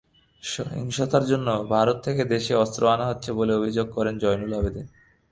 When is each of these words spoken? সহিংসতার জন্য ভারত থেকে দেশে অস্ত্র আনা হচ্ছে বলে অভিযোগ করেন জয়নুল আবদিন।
সহিংসতার 0.43 1.23
জন্য 1.25 1.47
ভারত 1.69 1.97
থেকে 2.03 2.23
দেশে 2.25 2.53
অস্ত্র 2.55 2.81
আনা 2.87 3.05
হচ্ছে 3.07 3.29
বলে 3.33 3.53
অভিযোগ 3.55 3.87
করেন 3.89 4.15
জয়নুল 4.17 4.53
আবদিন। 4.53 4.85